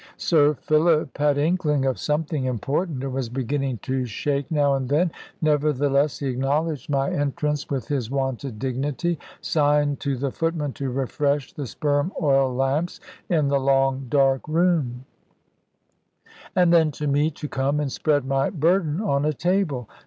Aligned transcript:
Sir 0.17 0.55
Philip 0.55 1.15
had 1.19 1.37
inkling 1.37 1.85
of 1.85 1.99
something 1.99 2.45
important, 2.45 3.03
and 3.03 3.13
was 3.13 3.29
beginning 3.29 3.77
to 3.83 4.03
shake 4.07 4.49
now 4.49 4.73
and 4.73 4.89
then; 4.89 5.11
nevertheless 5.43 6.17
he 6.17 6.25
acknowledged 6.25 6.89
my 6.89 7.11
entrance 7.11 7.69
with 7.69 7.87
his 7.87 8.09
wonted 8.09 8.57
dignity; 8.57 9.19
signed 9.41 9.99
to 9.99 10.17
the 10.17 10.31
footman 10.31 10.73
to 10.73 10.89
refresh 10.89 11.53
the 11.53 11.67
sperm 11.67 12.11
oil 12.19 12.51
lamps 12.51 12.99
in 13.29 13.47
the 13.49 13.59
long 13.59 14.07
dark 14.09 14.47
room; 14.47 15.05
and 16.55 16.73
then 16.73 16.89
to 16.93 17.05
me 17.05 17.29
to 17.29 17.47
come 17.47 17.79
and 17.79 17.91
spread 17.91 18.25
my 18.25 18.49
burden 18.49 19.01
on 19.01 19.23
a 19.23 19.33
table. 19.33 19.87